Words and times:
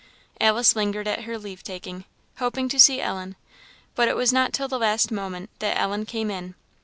Alice 0.39 0.75
lingered 0.75 1.07
at 1.07 1.25
her 1.25 1.37
leave 1.37 1.61
taking, 1.61 2.05
hoping 2.37 2.67
to 2.67 2.79
see 2.79 2.99
Ellen 2.99 3.35
but 3.93 4.07
it 4.07 4.15
was 4.15 4.33
not 4.33 4.51
till 4.51 4.67
the 4.67 4.79
last 4.79 5.11
moment 5.11 5.51
that 5.59 5.77
Ellen 5.79 6.07
came 6.07 6.31
in. 6.31 6.55